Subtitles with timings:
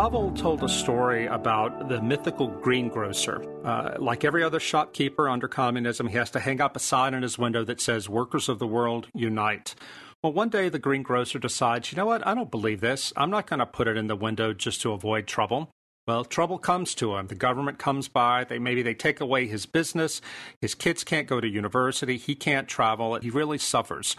[0.00, 3.42] Havel told a story about the mythical greengrocer.
[3.64, 7.22] Uh, like every other shopkeeper under communism, he has to hang up a sign in
[7.24, 9.74] his window that says, Workers of the world, unite.
[10.22, 13.12] Well, one day the greengrocer decides, you know what, I don't believe this.
[13.16, 15.68] I'm not going to put it in the window just to avoid trouble.
[16.06, 17.26] Well, trouble comes to him.
[17.26, 18.44] The government comes by.
[18.44, 20.20] They maybe they take away his business.
[20.60, 22.18] His kids can't go to university.
[22.18, 23.16] He can't travel.
[23.16, 24.14] He really suffers.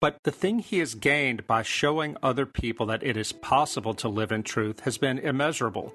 [0.00, 4.08] But the thing he has gained by showing other people that it is possible to
[4.08, 5.94] live in truth has been immeasurable.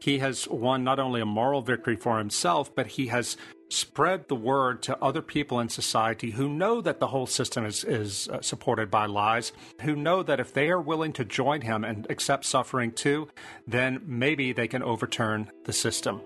[0.00, 3.36] He has won not only a moral victory for himself, but he has
[3.68, 7.82] spread the word to other people in society who know that the whole system is,
[7.84, 11.84] is uh, supported by lies, who know that if they are willing to join him
[11.84, 13.28] and accept suffering too,
[13.66, 16.20] then maybe they can overturn the system.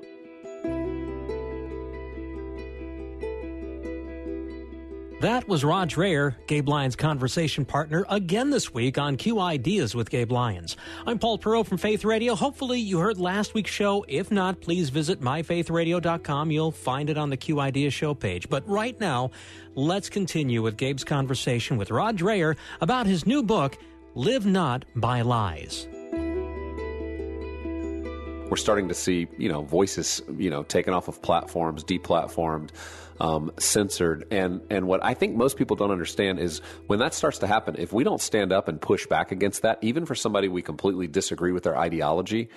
[5.20, 10.08] That was Rod Dreher, Gabe Lyons' conversation partner, again this week on Q Ideas with
[10.08, 10.78] Gabe Lyons.
[11.06, 12.34] I'm Paul Perot from Faith Radio.
[12.34, 14.02] Hopefully, you heard last week's show.
[14.08, 16.50] If not, please visit myfaithradio.com.
[16.50, 18.48] You'll find it on the Q Ideas show page.
[18.48, 19.30] But right now,
[19.74, 23.76] let's continue with Gabe's conversation with Rod Dreher about his new book,
[24.14, 25.86] Live Not by Lies
[28.50, 32.70] we're starting to see you know voices you know taken off of platforms deplatformed
[33.20, 34.26] um, censored.
[34.30, 37.76] And and what I think most people don't understand is when that starts to happen,
[37.78, 41.06] if we don't stand up and push back against that, even for somebody we completely
[41.06, 42.48] disagree with their ideology,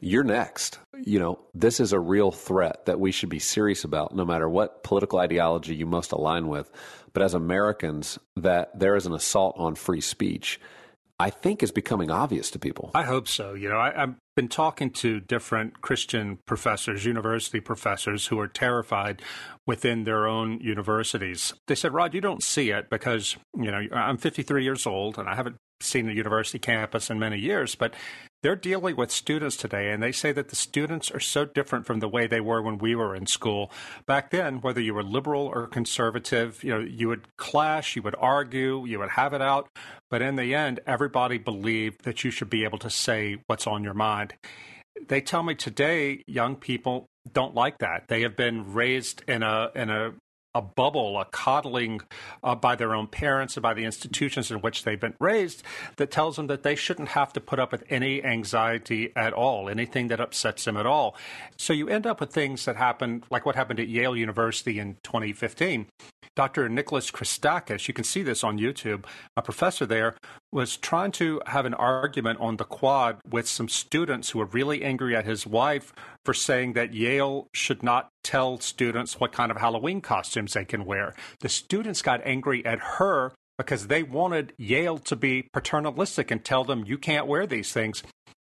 [0.00, 0.78] you're next.
[1.04, 4.48] You know, this is a real threat that we should be serious about, no matter
[4.48, 6.70] what political ideology you most align with.
[7.12, 10.60] But as Americans, that there is an assault on free speech.
[11.18, 12.90] I think is becoming obvious to people.
[12.94, 13.54] I hope so.
[13.54, 19.22] You know, I, have been talking to different Christian professors, university professors, who are terrified
[19.64, 21.54] within their own universities.
[21.68, 25.28] They said, Rod, you don't see it because, you know, I'm 53 years old and
[25.28, 27.94] I haven't seen a university campus in many years, but
[28.44, 32.00] they're dealing with students today, and they say that the students are so different from
[32.00, 33.72] the way they were when we were in school.
[34.04, 38.14] Back then, whether you were liberal or conservative, you know, you would clash, you would
[38.18, 39.70] argue, you would have it out,
[40.10, 43.82] but in the end, everybody believed that you should be able to say what's on
[43.82, 44.34] your mind.
[45.08, 48.08] They tell me today, young people don't like that.
[48.08, 50.12] They have been raised in a in a
[50.54, 52.00] a bubble, a coddling
[52.42, 55.62] uh, by their own parents and by the institutions in which they've been raised
[55.96, 59.68] that tells them that they shouldn't have to put up with any anxiety at all,
[59.68, 61.16] anything that upsets them at all.
[61.56, 64.96] So you end up with things that happen, like what happened at Yale University in
[65.02, 65.86] 2015.
[66.36, 66.68] Dr.
[66.68, 69.04] Nicholas Christakis, you can see this on YouTube,
[69.36, 70.16] a professor there,
[70.50, 74.82] was trying to have an argument on the quad with some students who were really
[74.82, 75.92] angry at his wife
[76.24, 80.84] for saying that Yale should not tell students what kind of Halloween costumes they can
[80.84, 81.14] wear.
[81.40, 86.64] The students got angry at her because they wanted Yale to be paternalistic and tell
[86.64, 88.02] them you can't wear these things.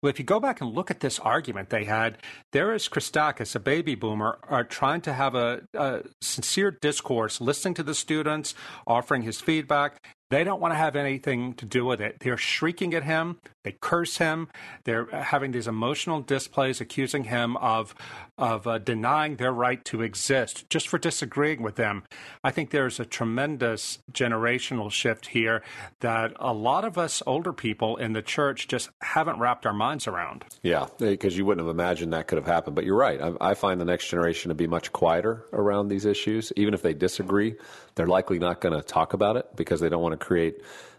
[0.02, 2.18] Well, if you go back and look at this argument they had,
[2.52, 7.74] there is Christakis, a baby boomer, are trying to have a, a sincere discourse, listening
[7.76, 8.54] to the students,
[8.86, 12.20] offering his feedback, they don't want to have anything to do with it.
[12.20, 13.38] They're shrieking at him.
[13.64, 14.50] They curse him.
[14.84, 17.96] They're having these emotional displays, accusing him of
[18.38, 22.04] of uh, denying their right to exist just for disagreeing with them.
[22.44, 25.62] I think there's a tremendous generational shift here
[26.00, 30.08] that a lot of us older people in the church just haven't wrapped our minds
[30.08, 30.46] around.
[30.64, 32.76] Yeah, because you wouldn't have imagined that could have happened.
[32.76, 33.22] But you're right.
[33.22, 36.82] I, I find the next generation to be much quieter around these issues, even if
[36.82, 37.56] they disagree
[37.96, 40.56] they're likely not going to talk about it because they don't want to create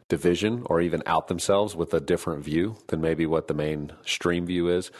[0.09, 4.69] division or even out themselves with a different view than maybe what the mainstream view
[4.69, 4.91] is.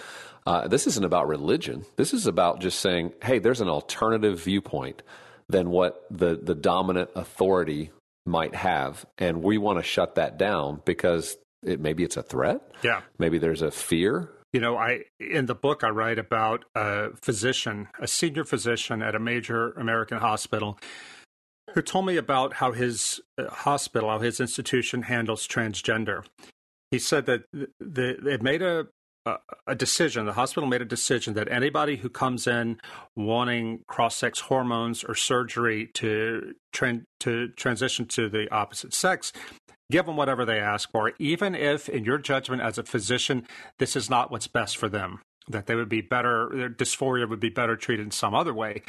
[0.47, 1.85] Uh, this isn't about religion.
[1.97, 5.03] This is about just saying, hey, there's an alternative viewpoint
[5.49, 7.91] than what the, the dominant authority
[8.27, 9.05] might have.
[9.19, 12.61] And we want to shut that down because it, maybe it's a threat.
[12.83, 13.03] Yeah.
[13.19, 14.31] Maybe there's a fear.
[14.53, 19.15] You know, I in the book I write about a physician, a senior physician at
[19.15, 20.79] a major American hospital
[21.75, 26.25] who told me about how his uh, hospital, how his institution handles transgender.
[26.91, 28.87] He said that the, it made a
[29.67, 30.27] a, decision.
[30.27, 32.79] The hospital made a decision that anybody who comes in
[33.17, 39.33] wanting cross-sex hormones or surgery to to transition to the opposite sex
[39.91, 43.47] give them whatever they ask for, even if, in your judgment as a physician,
[43.79, 45.21] this is not what's best for them.
[45.49, 48.83] That they would be better, their dysphoria would be better treated in some other way.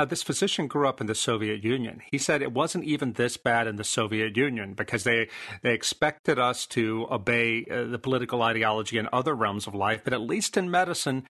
[0.00, 2.00] Now, this physician grew up in the Soviet Union.
[2.10, 5.28] He said it wasn't even this bad in the Soviet Union because they
[5.60, 10.14] they expected us to obey uh, the political ideology in other realms of life, but
[10.14, 11.26] at least in medicine,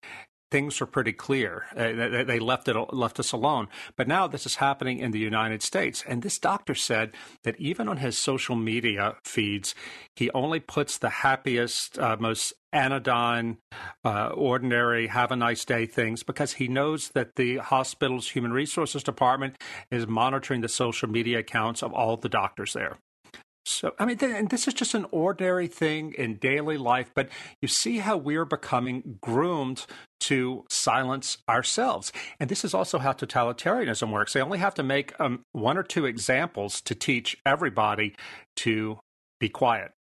[0.51, 1.65] things were pretty clear.
[1.77, 3.69] Uh, they left it left us alone.
[3.97, 7.13] But now this is happening in the United States, and this doctor said
[7.45, 9.75] that even on his social media feeds,
[10.17, 13.59] he only puts the happiest, uh, most anodyne,
[14.05, 19.03] uh, ordinary, have a nice day things because he knows that the hospital's human resources
[19.03, 19.57] department
[19.91, 22.99] is monitoring the social media accounts of all the doctors there.
[23.65, 27.29] So, I mean, and this is just an ordinary thing in daily life, but
[27.61, 29.87] you see how we're becoming groomed
[30.21, 32.13] to silence ourselves.
[32.39, 34.33] And this is also how totalitarianism works.
[34.33, 38.15] They only have to make um, one or two examples to teach everybody
[38.57, 38.99] to
[39.39, 39.93] be quiet.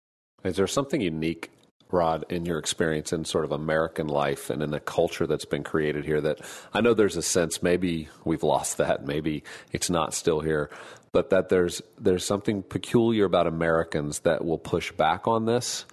[0.42, 1.50] Is there something unique
[1.92, 5.64] Rod, in your experience in sort of American life and in the culture that's been
[5.64, 6.40] created here, that
[6.72, 9.42] I know there's a sense maybe we've lost that, maybe
[9.72, 10.70] it's not still here,
[11.12, 15.86] but that there's there's something peculiar about Americans that will push back on this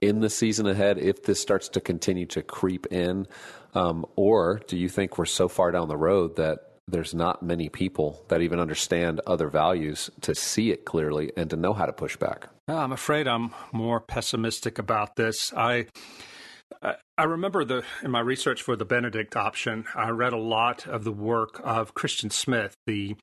[0.00, 3.26] in the season ahead if this starts to continue to creep in,
[3.74, 7.68] um, or do you think we're so far down the road that there's not many
[7.68, 11.92] people that even understand other values to see it clearly and to know how to
[11.92, 12.48] push back?
[12.66, 15.52] I'm afraid I'm more pessimistic about this.
[15.54, 15.86] I
[17.16, 21.04] I remember the in my research for the Benedict option, I read a lot of
[21.04, 23.16] the work of Christian Smith, the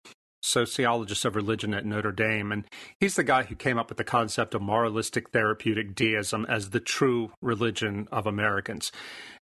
[0.46, 2.52] sociologist of religion at Notre Dame.
[2.52, 2.66] And
[3.00, 6.80] he's the guy who came up with the concept of moralistic therapeutic deism as the
[6.80, 8.92] true religion of Americans.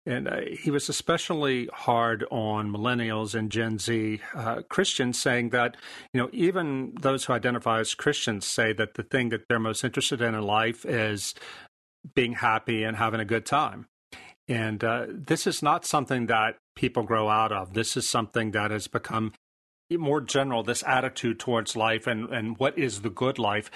[0.05, 5.77] And uh, he was especially hard on millennials and Gen Z uh, Christians, saying that,
[6.13, 9.83] you know, even those who identify as Christians say that the thing that they're most
[9.83, 11.35] interested in in life is
[12.15, 13.87] being happy and having a good time.
[14.47, 17.73] And uh, this is not something that people grow out of.
[17.73, 19.33] This is something that has become
[19.97, 23.69] more general, this attitude towards life and, and what is the good life,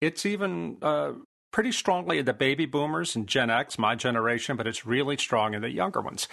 [0.00, 1.12] it's even uh,
[1.52, 5.54] pretty strongly in the baby boomers and Gen X, my generation, but it's really strong
[5.54, 6.28] in the younger ones.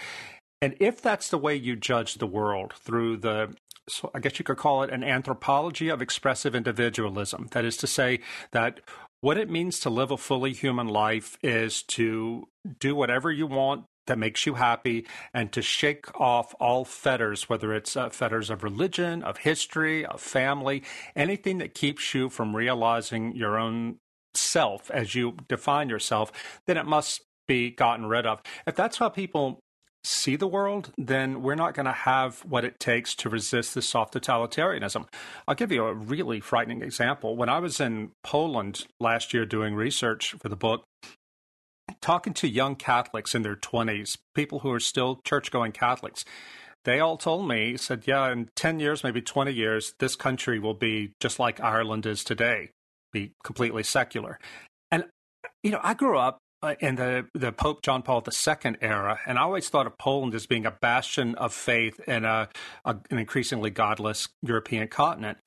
[0.62, 3.54] And if that's the way you judge the world through the
[3.88, 7.48] so I guess you could call it an anthropology of expressive individualism.
[7.50, 8.20] That is to say,
[8.52, 8.80] that
[9.20, 12.46] what it means to live a fully human life is to
[12.78, 17.72] do whatever you want that makes you happy and to shake off all fetters, whether
[17.74, 20.82] it's uh, fetters of religion, of history, of family,
[21.14, 23.96] anything that keeps you from realizing your own
[24.34, 26.32] self as you define yourself,
[26.66, 28.40] then it must be gotten rid of.
[28.66, 29.60] If that's how people
[30.04, 33.88] see the world, then we're not going to have what it takes to resist this
[33.88, 35.06] soft totalitarianism.
[35.46, 37.36] I'll give you a really frightening example.
[37.36, 40.84] When I was in Poland last year doing research for the book,
[42.00, 46.24] talking to young Catholics in their 20s, people who are still church going Catholics,
[46.84, 50.74] they all told me, said, yeah, in 10 years, maybe 20 years, this country will
[50.74, 52.70] be just like Ireland is today,
[53.12, 54.38] be completely secular.
[54.90, 55.04] And,
[55.62, 59.38] you know, I grew up uh, in the, the Pope John Paul II era, and
[59.38, 62.48] I always thought of Poland as being a bastion of faith in a,
[62.84, 65.38] a, an increasingly godless European continent.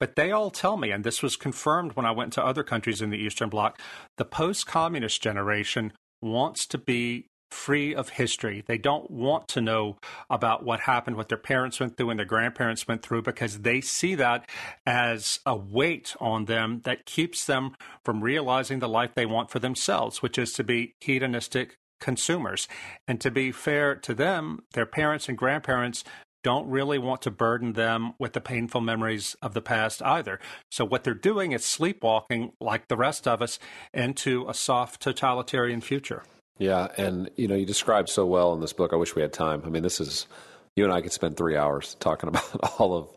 [0.00, 3.00] But they all tell me, and this was confirmed when I went to other countries
[3.00, 3.80] in the Eastern Bloc,
[4.16, 8.64] the post communist generation wants to be free of history.
[8.66, 9.96] They don't want to know
[10.28, 13.80] about what happened, what their parents went through and their grandparents went through, because they
[13.80, 14.48] see that
[14.84, 19.60] as a weight on them that keeps them from realizing the life they want for
[19.60, 22.66] themselves, which is to be hedonistic consumers.
[23.06, 26.02] And to be fair to them, their parents and grandparents
[26.44, 30.38] don't really want to burden them with the painful memories of the past either.
[30.70, 33.58] So what they're doing is sleepwalking, like the rest of us,
[33.92, 36.22] into a soft totalitarian future.
[36.58, 38.92] Yeah, and you know, you described so well in this book.
[38.92, 39.62] I wish we had time.
[39.66, 40.28] I mean, this is
[40.76, 43.08] you and I could spend three hours talking about all of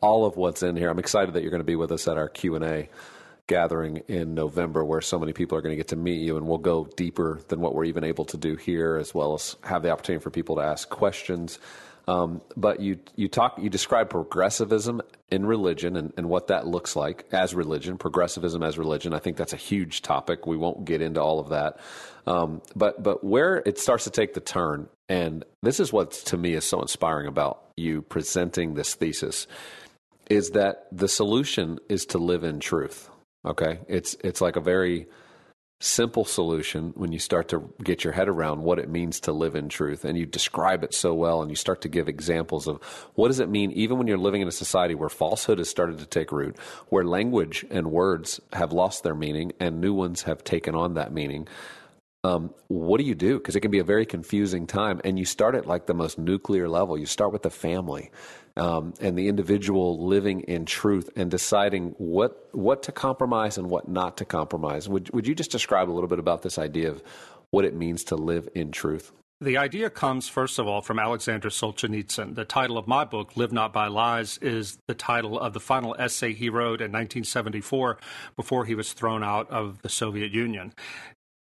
[0.00, 0.88] all of what's in here.
[0.88, 2.88] I'm excited that you're going to be with us at our Q and A
[3.46, 6.46] gathering in November, where so many people are going to get to meet you, and
[6.46, 9.82] we'll go deeper than what we're even able to do here, as well as have
[9.82, 11.58] the opportunity for people to ask questions.
[12.08, 16.94] Um, but you you talk you describe progressivism in religion and, and what that looks
[16.94, 19.12] like as religion, progressivism as religion.
[19.12, 20.46] I think that's a huge topic.
[20.46, 21.80] We won't get into all of that.
[22.26, 26.36] Um, but but where it starts to take the turn, and this is what to
[26.36, 29.48] me is so inspiring about you presenting this thesis,
[30.30, 33.10] is that the solution is to live in truth.
[33.44, 35.06] Okay, it's it's like a very
[35.78, 39.54] simple solution when you start to get your head around what it means to live
[39.54, 42.82] in truth and you describe it so well and you start to give examples of
[43.14, 45.98] what does it mean even when you're living in a society where falsehood has started
[45.98, 50.42] to take root where language and words have lost their meaning and new ones have
[50.42, 51.46] taken on that meaning
[52.26, 55.24] um, what do you do because it can be a very confusing time and you
[55.24, 58.10] start at like the most nuclear level you start with the family
[58.56, 63.88] um, and the individual living in truth and deciding what what to compromise and what
[63.88, 64.88] not to compromise.
[64.88, 67.02] Would would you just describe a little bit about this idea of
[67.50, 69.12] what it means to live in truth?
[69.38, 72.34] The idea comes, first of all, from Alexander Solzhenitsyn.
[72.34, 75.94] The title of my book, Live Not by Lies, is the title of the final
[75.98, 77.98] essay he wrote in 1974
[78.34, 80.72] before he was thrown out of the Soviet Union.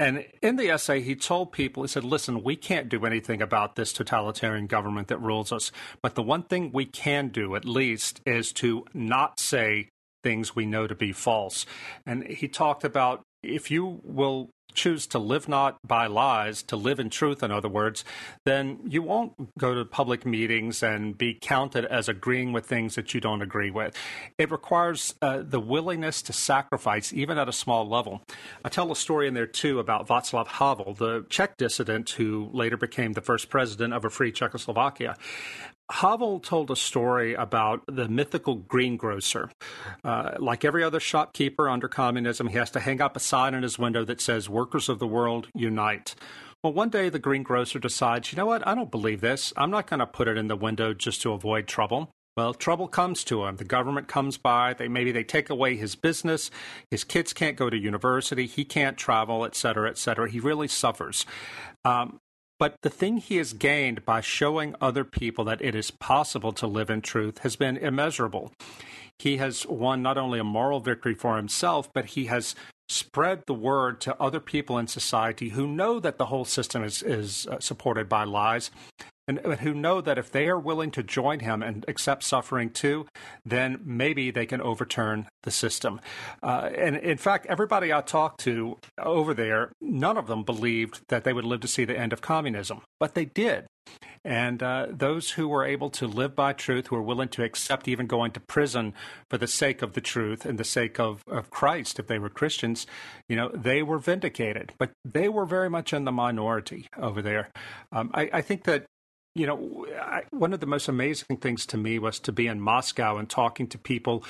[0.01, 3.77] And in the essay, he told people, he said, listen, we can't do anything about
[3.77, 5.71] this totalitarian government that rules us.
[6.03, 9.91] But the one thing we can do, at least, is to not say
[10.25, 11.65] things we know to be false.
[12.05, 16.99] And he talked about if you will choose to live not by lies, to live
[16.99, 18.05] in truth, in other words,
[18.45, 23.15] then you won't go to public meetings and be counted as agreeing with things that
[23.15, 23.97] you don't agree with.
[24.37, 28.23] It requires uh, the willingness to sacrifice, even at a small level.
[28.65, 32.77] I tell a story in there, too, about Václav Havel, the Czech dissident who later
[32.77, 35.17] became the first president of a free Czechoslovakia.
[35.91, 39.51] Havel told a story about the mythical greengrocer.
[40.03, 43.63] Uh, like every other shopkeeper under communism, he has to hang up a sign in
[43.63, 46.15] his window that says, Workers of the world, unite.
[46.63, 49.53] Well, one day the greengrocer decides, you know what, I don't believe this.
[49.57, 52.11] I'm not going to put it in the window just to avoid trouble.
[52.37, 53.57] Well, trouble comes to him.
[53.57, 54.75] The government comes by.
[54.75, 56.51] They maybe they take away his business.
[56.91, 58.47] His kids can't go to university.
[58.47, 60.29] He can't travel, et cetera, et cetera.
[60.29, 61.27] He really suffers.
[61.85, 62.19] Um,
[62.59, 66.67] but the thing he has gained by showing other people that it is possible to
[66.67, 68.53] live in truth has been immeasurable.
[69.19, 72.55] He has won not only a moral victory for himself, but he has
[72.89, 77.03] spread the word to other people in society who know that the whole system is,
[77.03, 78.71] is uh, supported by lies
[79.27, 82.71] and, and who know that if they are willing to join him and accept suffering
[82.71, 83.07] too,
[83.45, 86.01] then maybe they can overturn the system.
[86.43, 91.25] Uh, and in fact, everybody I talked to over there, none of them believed that
[91.25, 93.67] they would live to see the end of communism, but they did.
[94.25, 97.87] And uh, those who were able to live by truth, who were willing to accept
[97.87, 98.95] even going to prison
[99.29, 102.31] for the sake of the truth and the sake of, of Christ, if they were
[102.31, 102.87] Christians,
[103.29, 104.73] you know, they were vindicated.
[104.79, 107.51] But they were very much in the minority over there.
[107.93, 108.87] Um, I, I think that
[109.35, 112.61] you know, I, one of the most amazing things to me was to be in
[112.61, 114.23] Moscow and talking to people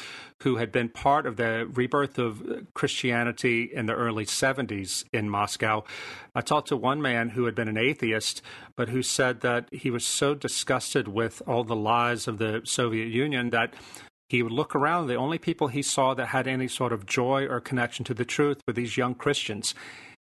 [0.43, 5.85] who had been part of the rebirth of Christianity in the early 70s in Moscow.
[6.35, 8.41] I talked to one man who had been an atheist,
[8.77, 13.09] but who said that he was so disgusted with all the lies of the Soviet
[13.09, 13.75] Union that
[14.31, 15.09] he would look around.
[15.09, 18.25] The only people he saw that had any sort of joy or connection to the
[18.25, 19.75] truth were these young Christians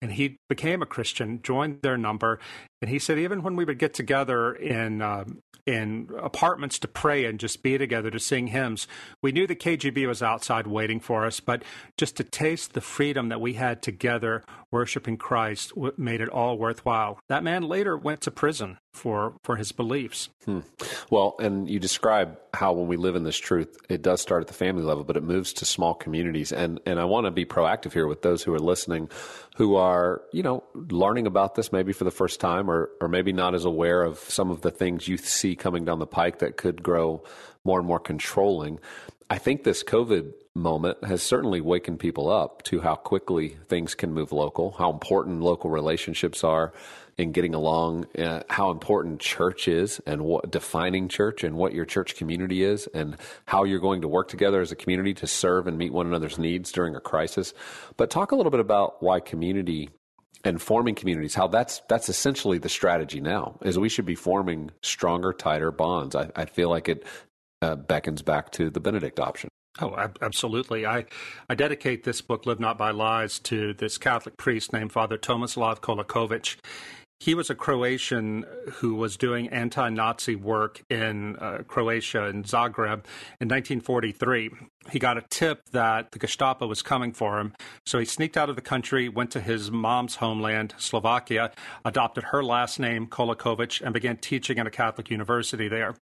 [0.01, 2.39] and he became a Christian, joined their number,
[2.82, 5.25] and he said even when we would get together in uh,
[5.66, 8.88] in apartments to pray and just be together to sing hymns,
[9.22, 11.62] we knew the KGB was outside waiting for us, but
[11.98, 17.20] just to taste the freedom that we had together worshiping Christ made it all worthwhile.
[17.27, 20.30] That man later went to prison for for his beliefs.
[20.46, 20.62] Hmm.
[21.10, 24.48] Well, and you describe how when we live in this truth, it does start at
[24.48, 26.51] the family level, but it moves to small communities.
[26.51, 29.10] And and I want to be proactive here with those who are listening,
[29.58, 33.34] who are you know learning about this maybe for the first time, or or maybe
[33.34, 36.58] not as aware of some of the things you see coming down the pike that
[36.58, 37.24] could grow
[37.64, 38.80] more and more controlling.
[39.30, 44.14] I think this COVID moment has certainly wakened people up to how quickly things can
[44.14, 46.72] move local, how important local relationships are
[47.18, 51.86] in getting along, uh, how important church is and what defining church and what your
[51.86, 55.66] church community is and how you're going to work together as a community to serve
[55.66, 57.54] and meet one another's needs during a crisis.
[57.98, 59.90] But talk a little bit about why community
[60.44, 64.70] and forming communities, how that's that's essentially the strategy now, is we should be forming
[64.84, 66.16] stronger, tighter bonds.
[66.16, 67.04] I, I feel like it
[67.64, 69.50] uh, beckons back to the Benedict option.
[69.80, 70.86] Oh, absolutely.
[70.86, 71.06] I,
[71.50, 75.82] I dedicate this book, Live Not by Lies, to this Catholic priest named Father Tomislav
[75.82, 76.58] Kolakovic.
[77.20, 83.06] He was a Croatian who was doing anti Nazi work in uh, Croatia, in Zagreb,
[83.42, 84.52] in 1943.
[84.92, 87.54] He got a tip that the Gestapo was coming for him,
[87.86, 91.52] so he sneaked out of the country, went to his mom's homeland, Slovakia,
[91.84, 95.96] adopted her last name, Kolakovic, and began teaching at a Catholic university there.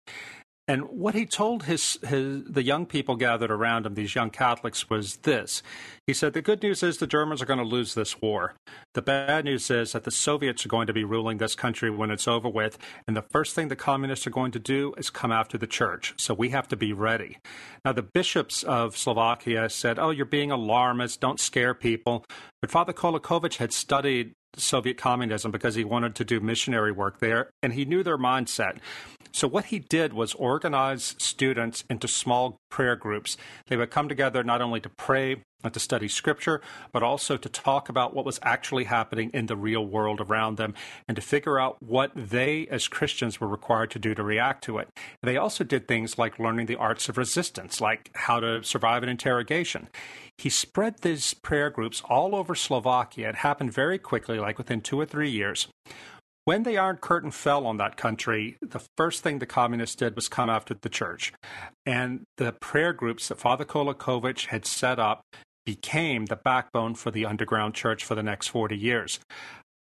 [0.65, 4.89] And what he told his, his the young people gathered around him, these young Catholics,
[4.89, 5.62] was this.
[6.08, 8.55] He said, The good news is the Germans are going to lose this war.
[8.93, 12.12] The bad news is that the Soviets are going to be ruling this country when
[12.12, 12.77] it's over with.
[13.05, 16.13] And the first thing the communists are going to do is come after the church.
[16.17, 17.39] So we have to be ready.
[17.84, 21.20] Now, the bishops of Slovakia said, Oh, you're being alarmist.
[21.20, 22.24] Don't scare people.
[22.62, 27.50] But Father Kolakovic had studied Soviet communism because he wanted to do missionary work there,
[27.62, 28.77] and he knew their mindset.
[29.31, 33.36] So, what he did was organize students into small prayer groups.
[33.67, 36.60] They would come together not only to pray Uh, to study scripture,
[36.91, 40.74] but also to talk about what was actually happening in the real world around them
[41.08, 44.77] and to figure out what they, as Christians, were required to do to react to
[44.77, 44.89] it.
[45.22, 49.10] They also did things like learning the arts of resistance, like how to survive an
[49.10, 49.88] interrogation.
[50.38, 53.29] He spread these prayer groups all over Slovakia.
[53.29, 55.70] It happened very quickly, like within two or three years.
[56.46, 60.27] When the Iron Curtain fell on that country, the first thing the communists did was
[60.27, 61.32] come after the church.
[61.86, 65.22] And the prayer groups that Father Kolakovic had set up
[65.65, 69.20] became the backbone for the underground church for the next 40 years.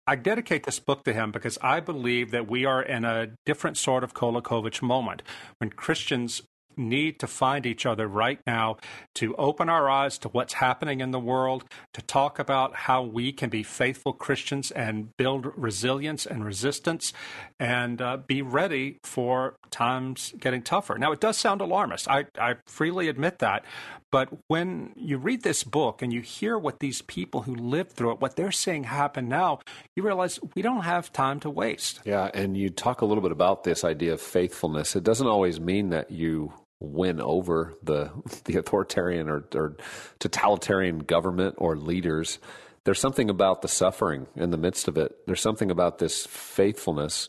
[0.06, 3.76] I dedicate this book to him because I believe that we are in a different
[3.76, 5.22] sort of Kolakovic moment
[5.58, 6.42] when Christians
[6.76, 8.76] need to find each other right now
[9.14, 11.64] to open our eyes to what's happening in the world,
[11.94, 17.12] to talk about how we can be faithful Christians and build resilience and resistance
[17.58, 20.98] and uh, be ready for times getting tougher.
[20.98, 22.08] Now, it does sound alarmist.
[22.08, 23.64] I, I freely admit that.
[24.12, 28.12] But when you read this book and you hear what these people who lived through
[28.12, 29.60] it, what they're seeing happen now,
[29.96, 32.00] you realize we don't have time to waste.
[32.04, 34.94] Yeah, and you talk a little bit about this idea of faithfulness.
[34.94, 36.52] It doesn't always mean that you
[36.82, 38.10] win over the
[38.44, 39.76] the authoritarian or, or
[40.18, 42.38] totalitarian government or leaders.
[42.84, 45.14] There's something about the suffering in the midst of it.
[45.26, 47.28] There's something about this faithfulness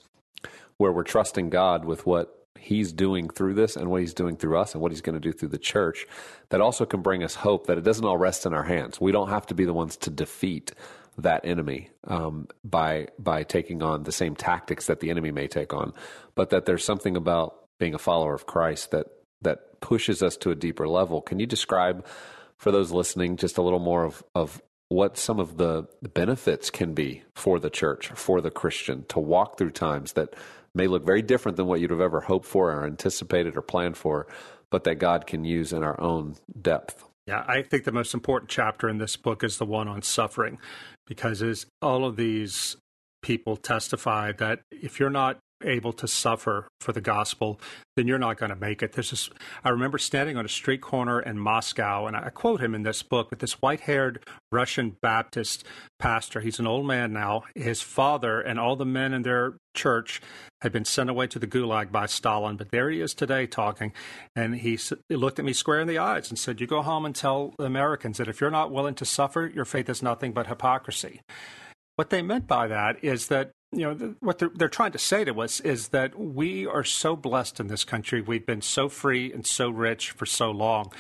[0.78, 4.58] where we're trusting God with what He's doing through this and what He's doing through
[4.58, 6.08] us and what He's going to do through the church
[6.50, 9.00] that also can bring us hope that it doesn't all rest in our hands.
[9.00, 10.72] We don't have to be the ones to defeat
[11.20, 15.72] that enemy um, by by taking on the same tactics that the enemy may take
[15.72, 15.94] on,
[16.34, 19.08] but that there's something about being a follower of Christ that
[19.44, 21.22] that pushes us to a deeper level.
[21.22, 22.06] Can you describe
[22.58, 26.94] for those listening just a little more of, of what some of the benefits can
[26.94, 30.36] be for the church, for the Christian to walk through times that
[30.76, 33.98] may look very different than what you'd have ever hoped for or anticipated or planned
[33.98, 34.28] for,
[34.70, 37.04] but that God can use in our own depth?
[37.28, 40.58] Yeah, I think the most important chapter in this book is the one on suffering,
[41.08, 42.76] because as all of these
[43.22, 47.60] people testify that if you're not able to suffer for the gospel,
[47.96, 48.94] then you're not going to make it.
[48.94, 49.30] This is,
[49.64, 53.04] I remember standing on a street corner in Moscow, and I quote him in this
[53.04, 55.64] book, but this white haired Russian Baptist
[56.00, 56.42] pastor.
[56.42, 57.44] He's an old man now.
[57.56, 60.22] His father and all the men in their church
[60.62, 63.94] had been sent away to the gulag by Stalin, but there he is today talking.
[64.36, 67.16] And he, looked at me square in the eyes and said, You go home and
[67.16, 70.48] tell the Americans that if you're not willing to suffer, your faith is nothing but
[70.48, 71.22] hypocrisy.
[71.96, 75.24] What they meant by that is that you know what they're, they're, trying to say
[75.26, 78.22] to us is that we are so blessed in this country.
[78.22, 80.92] We've been so free and so rich for so long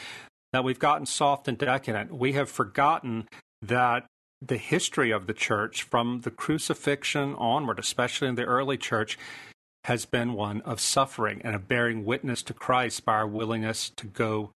[0.51, 2.13] that we've gotten soft and decadent.
[2.13, 3.27] We have forgotten
[3.61, 4.05] that
[4.41, 9.17] the history of the church, from the crucifixion onward, especially in the early church,
[9.85, 14.07] has been one of suffering and of bearing witness to Christ by our willingness to
[14.07, 14.51] go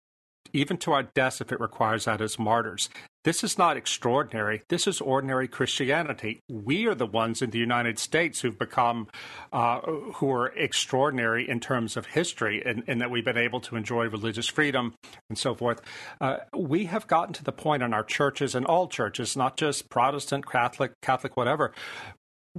[0.54, 2.89] even to our deaths if it requires that as martyrs.
[3.25, 4.61] This is not extraordinary.
[4.69, 6.41] This is ordinary Christianity.
[6.47, 9.07] We are the ones in the United States who've become,
[9.51, 13.75] uh, who are extraordinary in terms of history, and, and, that we've been able to
[13.75, 14.93] enjoy religious freedom
[15.27, 15.81] and so forth.
[16.21, 19.89] Uh, we have gotten to the point in our churches and all churches, not just
[19.89, 21.73] Protestant, Catholic, Catholic, whatever,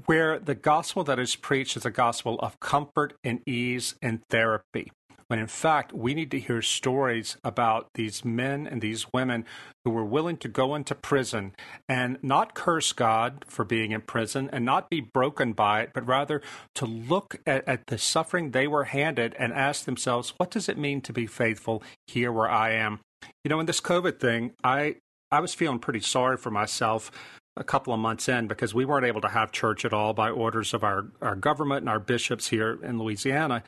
[0.07, 4.91] where the gospel that is preached is a gospel of comfort and ease and therapy
[5.29, 9.45] when in fact we need to hear stories about these men and these women
[9.85, 11.55] who were willing to go into prison
[11.89, 16.07] and not curse God for being in prison and not be broken by it, but
[16.07, 16.43] rather
[16.75, 20.79] to look at, at the suffering they were handed and ask themselves, what does it
[20.79, 23.01] mean to be faithful here where I am?
[23.45, 24.97] You know, in this COVID thing, I
[25.31, 27.11] I was feeling pretty sorry for myself
[27.57, 30.31] a couple of months in because we weren't able to have church at all by
[30.31, 33.63] orders of our, our government and our bishops here in Louisiana.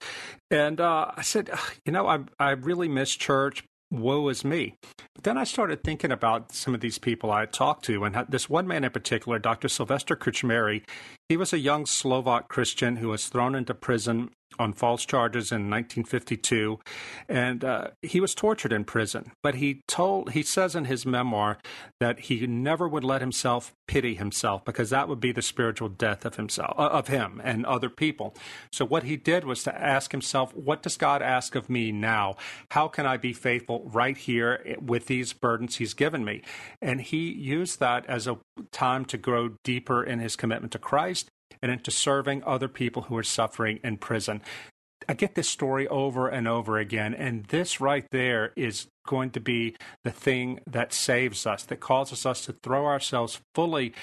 [0.50, 1.50] And uh, I said,
[1.84, 3.64] you know, I, I really miss church.
[3.90, 4.74] Woe is me.
[5.14, 8.48] But then I started thinking about some of these people I talked to, and this
[8.48, 9.68] one man in particular, Dr.
[9.68, 10.82] Sylvester Krčméry,
[11.28, 15.68] He was a young Slovak Christian who was thrown into prison on false charges in
[15.70, 16.78] 1952,
[17.28, 19.32] and uh, he was tortured in prison.
[19.42, 21.58] But he told, he says in his memoir
[22.00, 26.24] that he never would let himself pity himself because that would be the spiritual death
[26.24, 28.34] of himself, uh, of him and other people.
[28.72, 32.36] So what he did was to ask himself, what does God ask of me now?
[32.70, 36.42] How can I be faithful right here with these burdens He's given me?
[36.80, 38.38] And he used that as a
[38.72, 41.28] time to grow deeper in his commitment to Christ
[41.62, 44.42] and into serving other people who are suffering in prison.
[45.08, 49.40] I get this story over and over again, and this right there is going to
[49.40, 53.94] be the thing that saves us, that causes us to throw ourselves fully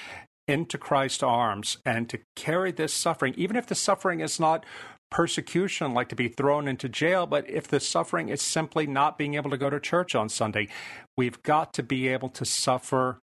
[0.48, 4.64] into Christ's arms and to carry this suffering, even if the suffering is not
[5.10, 9.34] persecution, like to be thrown into jail, but if the suffering is simply not being
[9.34, 10.68] able to go to church on Sunday,
[11.16, 13.18] we've got to be able to suffer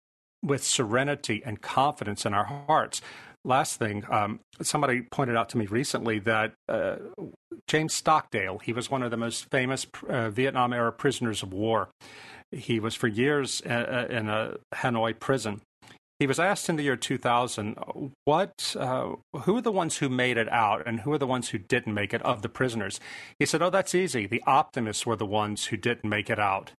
[0.42, 3.02] with serenity and confidence in our hearts
[3.44, 6.96] last thing, um, somebody pointed out to me recently that uh,
[7.66, 11.88] James Stockdale, he was one of the most famous uh, Vietnam era prisoners of war.
[12.52, 15.62] He was for years uh, uh, in a Hanoi prison.
[16.18, 17.78] He was asked in the year 2000,
[18.26, 21.48] what, uh, who are the ones who made it out and who are the ones
[21.48, 23.00] who didn't make it of the prisoners?
[23.38, 24.26] He said, oh, that's easy.
[24.26, 26.72] The optimists were the ones who didn't make it out.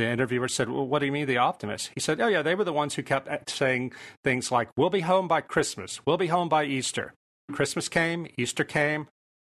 [0.00, 1.90] The interviewer said, Well, what do you mean, the optimists?
[1.94, 3.92] He said, Oh, yeah, they were the ones who kept uh, saying
[4.24, 6.00] things like, We'll be home by Christmas.
[6.06, 7.12] We'll be home by Easter.
[7.52, 9.08] Christmas came, Easter came,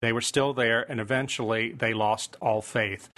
[0.04, 3.10] they were still there, and eventually they lost all faith.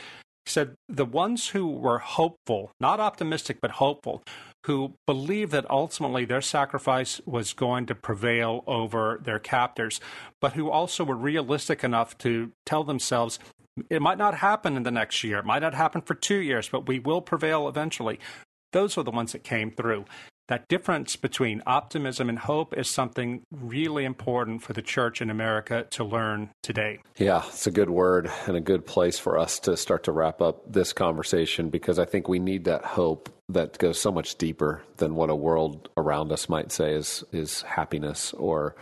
[0.45, 4.23] He said, The ones who were hopeful, not optimistic, but hopeful,
[4.65, 9.99] who believed that ultimately their sacrifice was going to prevail over their captors,
[10.39, 13.37] but who also were realistic enough to tell themselves,
[13.89, 15.39] it might not happen in the next year.
[15.39, 18.19] It might not happen for two years, but we will prevail eventually.
[18.73, 20.05] Those were the ones that came through.
[20.47, 25.85] That difference between optimism and hope is something really important for the church in America
[25.91, 26.99] to learn today.
[27.17, 30.41] Yeah, it's a good word and a good place for us to start to wrap
[30.41, 34.83] up this conversation because I think we need that hope that goes so much deeper
[34.97, 38.75] than what a world around us might say is is happiness or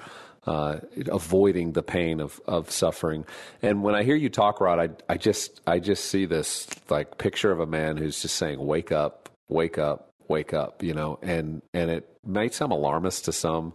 [0.45, 3.25] uh, avoiding the pain of, of suffering.
[3.61, 7.17] And when I hear you talk, Rod, I, I just I just see this like
[7.17, 11.19] picture of a man who's just saying, "Wake up, wake up, wake up," you know.
[11.21, 13.73] And and it might sound alarmist to some,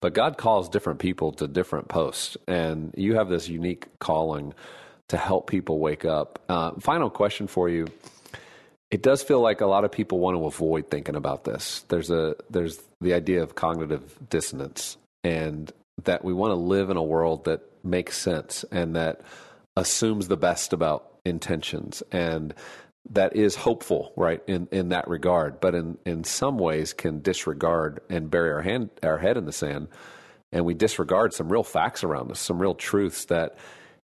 [0.00, 4.54] but God calls different people to different posts, and you have this unique calling
[5.08, 6.38] to help people wake up.
[6.48, 7.86] Uh, final question for you.
[8.90, 11.84] It does feel like a lot of people want to avoid thinking about this.
[11.88, 15.72] There's a there's the idea of cognitive dissonance, and
[16.04, 19.20] that we want to live in a world that makes sense and that
[19.76, 22.02] assumes the best about intentions.
[22.10, 22.54] And
[23.10, 28.00] that is hopeful, right, in, in that regard, but in, in some ways can disregard
[28.08, 29.88] and bury our hand our head in the sand.
[30.52, 33.56] And we disregard some real facts around us, some real truths that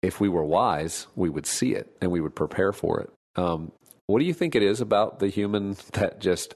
[0.03, 3.11] if we were wise, we would see it and we would prepare for it.
[3.37, 3.73] Um,
[4.07, 6.55] what do you think it is about the human that just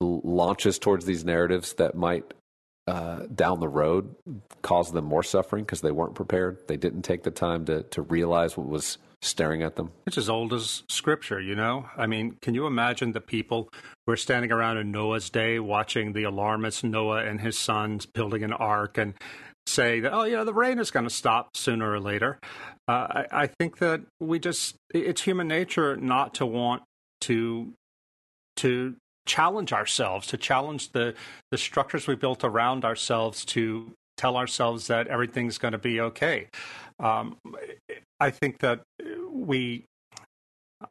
[0.00, 2.34] launches towards these narratives that might
[2.86, 4.14] uh, down the road
[4.62, 6.58] caused them more suffering because they weren't prepared.
[6.68, 9.90] They didn't take the time to, to realize what was staring at them.
[10.06, 11.86] It's as old as scripture, you know?
[11.96, 13.70] I mean, can you imagine the people
[14.06, 18.44] who are standing around in Noah's day watching the alarmist Noah and his sons building
[18.44, 19.14] an ark and
[19.66, 22.38] say that, oh, you know, the rain is going to stop sooner or later?
[22.86, 26.82] Uh, I, I think that we just, it's human nature not to want
[27.22, 27.72] to
[28.56, 31.14] to challenge ourselves, to challenge the,
[31.50, 36.48] the structures we built around ourselves to tell ourselves that everything's going to be okay.
[36.98, 37.36] Um,
[38.18, 38.80] I think that
[39.30, 39.84] we,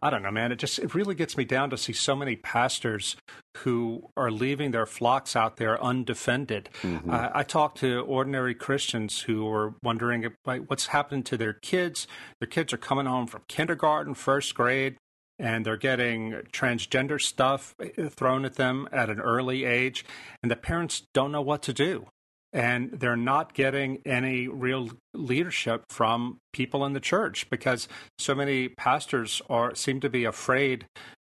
[0.01, 2.35] I don't know, man, it just, it really gets me down to see so many
[2.35, 3.15] pastors
[3.57, 6.69] who are leaving their flocks out there undefended.
[6.83, 7.09] Mm-hmm.
[7.09, 10.31] Uh, I talk to ordinary Christians who are wondering
[10.67, 12.07] what's happened to their kids.
[12.39, 14.97] Their kids are coming home from kindergarten, first grade
[15.39, 17.75] and they're getting transgender stuff
[18.09, 20.05] thrown at them at an early age,
[20.41, 22.07] and the parents don't know what to do.
[22.53, 28.69] And they're not getting any real leadership from people in the church because so many
[28.69, 30.85] pastors are seem to be afraid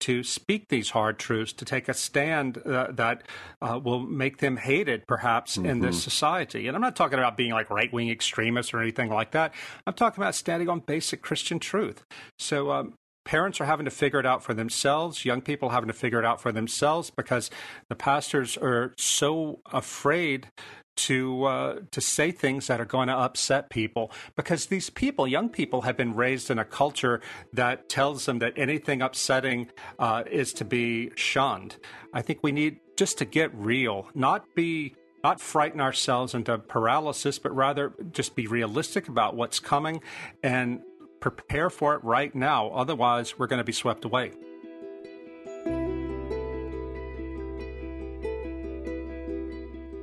[0.03, 3.23] to speak these hard truths, to take a stand uh, that
[3.61, 5.65] uh, will make them hated, perhaps, mm-hmm.
[5.65, 6.09] in this mm-hmm.
[6.09, 6.67] society.
[6.67, 9.53] And I'm not talking about being like right wing extremists or anything like that.
[9.87, 12.03] I'm talking about standing on basic Christian truth.
[12.37, 15.93] So um, parents are having to figure it out for themselves young people having to
[15.93, 17.49] figure it out for themselves because
[17.89, 20.47] the pastors are so afraid
[20.95, 25.49] to uh, to say things that are going to upset people because these people, young
[25.49, 30.53] people, have been raised in a culture that tells them that anything upsetting uh, is
[30.53, 31.77] to be shunned.
[32.13, 37.39] I think we need just to get real, not be not frighten ourselves into paralysis,
[37.39, 40.01] but rather just be realistic about what's coming
[40.43, 40.81] and
[41.23, 42.67] prepare for it right now.
[42.71, 44.33] Otherwise, we're going to be swept away.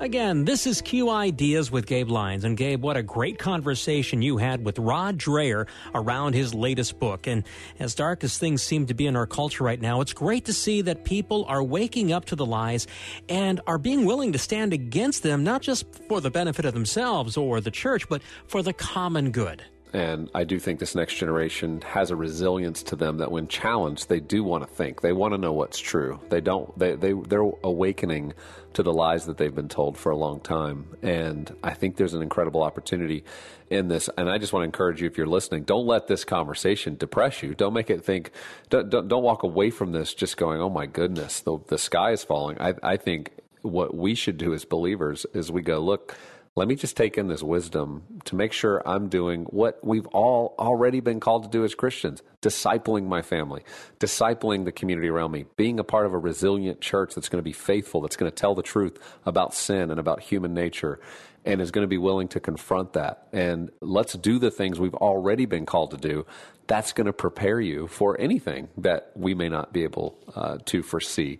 [0.00, 2.44] Again, this is Q Ideas with Gabe Lyons.
[2.44, 7.26] And Gabe, what a great conversation you had with Rod Dreher around his latest book.
[7.26, 7.44] And
[7.78, 10.54] as dark as things seem to be in our culture right now, it's great to
[10.54, 12.86] see that people are waking up to the lies
[13.28, 17.36] and are being willing to stand against them, not just for the benefit of themselves
[17.36, 19.62] or the church, but for the common good.
[19.92, 24.08] And I do think this next generation has a resilience to them that when challenged,
[24.08, 25.00] they do want to think.
[25.00, 26.20] They want to know what's true.
[26.28, 28.34] They don't, they, they, they're awakening
[28.74, 30.96] to the lies that they've been told for a long time.
[31.02, 33.24] And I think there's an incredible opportunity
[33.68, 34.08] in this.
[34.16, 37.42] And I just want to encourage you, if you're listening, don't let this conversation depress
[37.42, 37.56] you.
[37.56, 38.30] Don't make it think,
[38.68, 42.12] don't, don't, don't walk away from this just going, oh my goodness, the, the sky
[42.12, 42.60] is falling.
[42.60, 46.16] I, I think what we should do as believers is we go, look,
[46.56, 50.56] let me just take in this wisdom to make sure I'm doing what we've all
[50.58, 53.62] already been called to do as Christians discipling my family,
[54.00, 57.44] discipling the community around me, being a part of a resilient church that's going to
[57.44, 60.98] be faithful, that's going to tell the truth about sin and about human nature,
[61.44, 63.28] and is going to be willing to confront that.
[63.32, 66.26] And let's do the things we've already been called to do.
[66.66, 70.82] That's going to prepare you for anything that we may not be able uh, to
[70.82, 71.38] foresee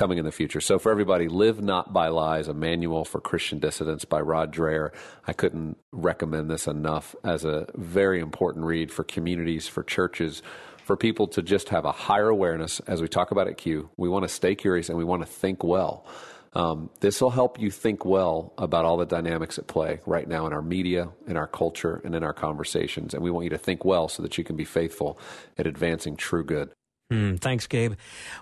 [0.00, 0.62] coming in the future.
[0.62, 4.94] So for everybody, Live Not by Lies, a manual for Christian dissidents by Rod Dreher.
[5.26, 10.42] I couldn't recommend this enough as a very important read for communities, for churches,
[10.84, 13.90] for people to just have a higher awareness as we talk about at Q.
[13.98, 16.06] We want to stay curious and we want to think well.
[16.54, 20.46] Um, this will help you think well about all the dynamics at play right now
[20.46, 23.12] in our media, in our culture, and in our conversations.
[23.12, 25.18] And we want you to think well so that you can be faithful
[25.58, 26.72] at advancing true good.
[27.10, 27.94] Mm, thanks, Gabe.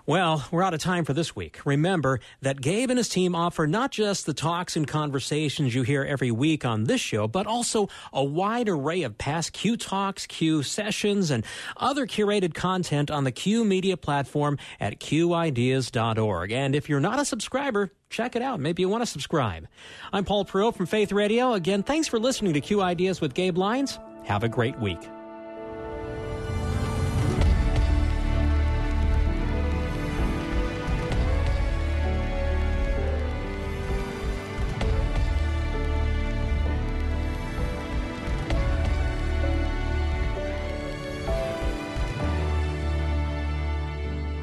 [0.05, 1.59] Well, we're out of time for this week.
[1.65, 6.03] Remember that Gabe and his team offer not just the talks and conversations you hear
[6.03, 10.61] every week on this show, but also a wide array of past Q Talks, Q
[10.61, 11.43] sessions, and
[11.77, 16.51] other curated content on the Q Media platform at qideas.org.
[16.51, 18.59] And if you're not a subscriber, check it out.
[18.59, 19.67] Maybe you want to subscribe.
[20.13, 21.53] I'm Paul Perot from Faith Radio.
[21.53, 23.97] Again, thanks for listening to Q Ideas with Gabe Lyons.
[24.25, 24.99] Have a great week.